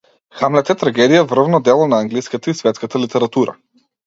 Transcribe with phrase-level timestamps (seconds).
[0.37, 3.57] „Хамлет“ е трагедија, врвно дело на англиската и светската литература.